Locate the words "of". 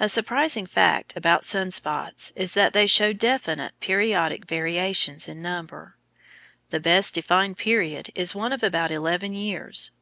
8.52-8.64